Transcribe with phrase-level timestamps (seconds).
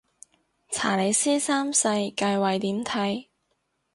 [0.71, 3.27] 查理斯三世繼位點睇